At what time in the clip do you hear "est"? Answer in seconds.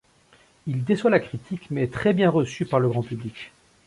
1.83-1.93